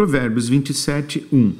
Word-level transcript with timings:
Provérbios 0.00 0.48
27, 0.48 1.26
1. 1.30 1.54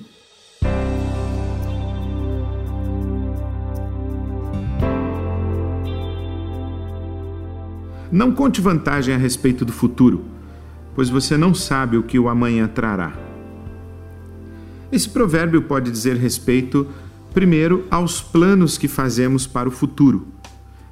Não 8.11 8.32
conte 8.32 8.62
vantagem 8.62 9.14
a 9.14 9.18
respeito 9.18 9.66
do 9.66 9.72
futuro, 9.72 10.24
pois 10.95 11.11
você 11.11 11.37
não 11.37 11.53
sabe 11.53 11.98
o 11.98 12.03
que 12.03 12.18
o 12.18 12.30
amanhã 12.30 12.66
trará. 12.66 13.12
Esse 14.91 15.11
provérbio 15.11 15.61
pode 15.61 15.91
dizer 15.91 16.16
respeito, 16.16 16.88
primeiro, 17.34 17.84
aos 17.91 18.22
planos 18.22 18.79
que 18.79 18.88
fazemos 18.88 19.46
para 19.46 19.68
o 19.68 19.70
futuro. 19.70 20.27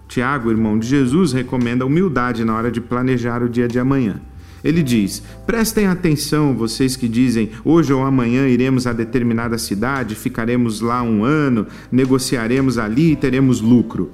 Tiago, 0.07 0.51
irmão 0.51 0.79
de 0.79 0.87
Jesus, 0.87 1.33
recomenda 1.33 1.87
humildade 1.87 2.45
na 2.45 2.55
hora 2.55 2.71
de 2.71 2.83
planejar 2.83 3.43
o 3.43 3.49
dia 3.49 3.67
de 3.67 3.79
amanhã. 3.79 4.21
Ele 4.63 4.83
diz: 4.83 5.23
Prestem 5.47 5.87
atenção, 5.87 6.55
vocês 6.55 6.97
que 6.97 7.09
dizem, 7.09 7.51
hoje 7.65 7.93
ou 7.93 8.03
amanhã 8.03 8.49
iremos 8.49 8.87
a 8.87 8.93
determinada 8.93 9.59
cidade, 9.59 10.15
ficaremos 10.15 10.81
lá 10.81 11.03
um 11.03 11.25
ano, 11.25 11.67
negociaremos 11.91 12.79
ali 12.79 13.13
e 13.13 13.17
teremos 13.17 13.61
lucro. 13.61 14.11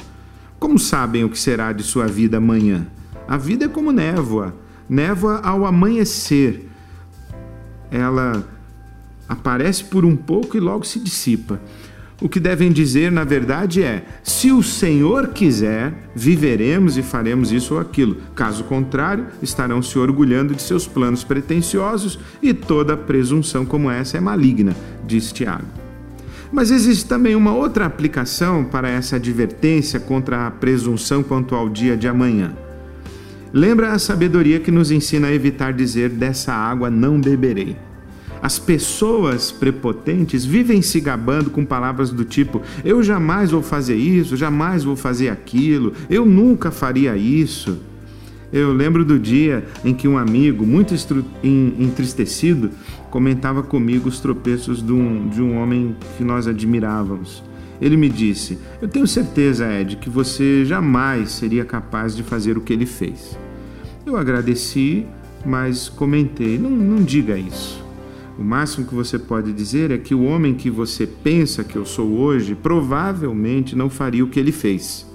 Como 0.59 0.79
sabem 0.79 1.25
o 1.25 1.29
que 1.29 1.39
será 1.39 1.73
de 1.73 1.83
sua 1.83 2.07
vida 2.07 2.39
amanhã? 2.39 2.87
A 3.27 3.37
vida 3.37 3.65
é 3.65 3.69
como 3.69 3.93
névoa, 3.93 4.55
névoa 4.89 5.41
ao 5.43 5.65
amanhecer. 5.65 6.69
Ela 7.91 8.47
aparece 9.29 9.85
por 9.85 10.05
um 10.05 10.17
pouco 10.17 10.57
e 10.57 10.61
logo 10.61 10.85
se 10.85 10.99
dissipa. 10.99 11.61
O 12.25 12.29
que 12.29 12.41
devem 12.41 12.73
dizer, 12.73 13.13
na 13.13 13.23
verdade, 13.23 13.83
é: 13.83 14.03
se 14.23 14.51
o 14.51 14.63
Senhor 14.63 15.29
quiser, 15.29 15.93
viveremos 16.17 16.97
e 16.97 17.03
faremos 17.03 17.53
isso 17.53 17.75
ou 17.75 17.81
aquilo. 17.81 18.17
Caso 18.35 18.65
contrário, 18.65 19.27
estarão 19.43 19.83
se 19.83 19.99
orgulhando 19.99 20.55
de 20.55 20.63
seus 20.63 20.87
planos 20.87 21.23
pretensiosos 21.23 22.19
e 22.41 22.55
toda 22.55 22.97
presunção 22.97 23.67
como 23.67 23.91
essa 23.91 24.17
é 24.17 24.21
maligna, 24.23 24.75
diz 25.07 25.33
Tiago. 25.33 25.67
Mas 26.51 26.71
existe 26.71 27.05
também 27.05 27.37
uma 27.37 27.53
outra 27.53 27.85
aplicação 27.85 28.65
para 28.65 28.89
essa 28.89 29.17
advertência 29.17 30.01
contra 30.01 30.47
a 30.47 30.51
presunção 30.51 31.23
quanto 31.23 31.55
ao 31.55 31.69
dia 31.69 31.95
de 31.95 32.09
amanhã. 32.09 32.55
Lembra 33.53 33.93
a 33.93 33.99
sabedoria 33.99 34.61
que 34.61 34.71
nos 34.71 34.91
ensina 34.91 35.27
a 35.27 35.35
evitar 35.35 35.75
dizer: 35.75 36.09
dessa 36.09 36.55
água 36.55 36.89
não 36.89 37.21
beberei. 37.21 37.77
As 38.45 38.59
pessoas 38.59 39.51
prepotentes 39.51 40.45
vivem 40.45 40.83
se 40.83 41.01
gabando 41.01 41.49
com 41.49 41.65
palavras 41.65 42.11
do 42.11 42.27
tipo: 42.27 42.61
eu 42.85 43.03
jamais 43.03 43.53
vou 43.53 43.63
fazer 43.63 43.97
isso, 43.97 44.37
jamais 44.37 44.85
vou 44.85 44.95
fazer 44.95 45.31
aquilo, 45.31 45.95
eu 46.11 46.27
nunca 46.27 46.71
faria 46.71 47.17
isso. 47.17 47.79
Eu 48.53 48.75
lembro 48.75 49.03
do 49.03 49.19
dia 49.19 49.65
em 49.83 49.95
que 49.95 50.07
um 50.07 50.19
amigo, 50.19 50.67
muito 50.67 50.95
entristecido, 51.43 52.71
comentava 53.11 53.63
comigo 53.63 54.11
os 54.11 54.21
tropeços 54.21 54.85
de 54.85 54.93
um, 54.93 55.27
de 55.27 55.41
um 55.41 55.57
homem 55.57 55.97
que 56.19 56.23
nós 56.23 56.47
admirávamos. 56.47 57.43
Ele 57.81 57.97
me 57.97 58.11
disse: 58.11 58.59
Eu 58.83 58.89
tenho 58.89 59.07
certeza, 59.07 59.73
Ed, 59.73 59.97
que 59.97 60.11
você 60.11 60.67
jamais 60.67 61.31
seria 61.31 61.65
capaz 61.65 62.15
de 62.15 62.23
fazer 62.23 62.59
o 62.59 62.61
que 62.61 62.75
ele 62.75 62.85
fez. 62.85 63.39
Eu 64.05 64.19
agradeci, 64.19 65.07
mas 65.47 65.89
comentei: 65.89 66.59
Não, 66.59 66.69
não 66.69 67.03
diga 67.03 67.39
isso. 67.39 67.74
O 68.37 68.43
máximo 68.43 68.87
que 68.87 68.95
você 68.95 69.17
pode 69.17 69.53
dizer 69.53 69.93
é 69.93 69.99
que 69.99 70.15
o 70.15 70.25
homem 70.25 70.55
que 70.55 70.69
você 70.69 71.07
pensa 71.07 71.63
que 71.63 71.77
eu 71.77 71.87
sou 71.87 72.19
hoje 72.19 72.55
provavelmente 72.57 73.77
não 73.77 73.89
faria 73.89 74.25
o 74.25 74.29
que 74.29 74.41
ele 74.41 74.51
fez. 74.51 75.07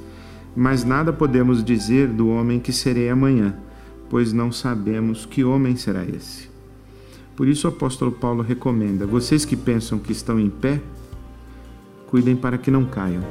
Mas 0.55 0.85
nada 0.85 1.11
podemos 1.11 1.63
dizer 1.63 2.07
do 2.07 2.29
homem 2.29 2.59
que 2.59 2.71
serei 2.71 3.09
amanhã, 3.09 3.55
pois 4.09 4.31
não 4.31 4.51
sabemos 4.51 5.25
que 5.25 5.43
homem 5.43 5.75
será 5.75 6.03
esse. 6.05 6.49
Por 7.35 7.47
isso 7.47 7.67
o 7.67 7.71
apóstolo 7.71 8.11
Paulo 8.11 8.41
recomenda: 8.41 9.05
vocês 9.05 9.43
que 9.43 9.55
pensam 9.55 9.99
que 9.99 10.13
estão 10.13 10.39
em 10.39 10.49
pé, 10.49 10.81
cuidem 12.07 12.35
para 12.35 12.57
que 12.57 12.71
não 12.71 12.85
caiam. 12.85 13.23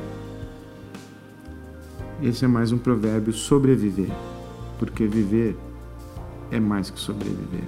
Esse 2.22 2.44
é 2.44 2.48
mais 2.48 2.72
um 2.72 2.78
provérbio 2.78 3.32
sobreviver, 3.32 4.10
porque 4.78 5.06
viver 5.06 5.56
é 6.50 6.60
mais 6.60 6.90
que 6.90 7.00
sobreviver. 7.00 7.64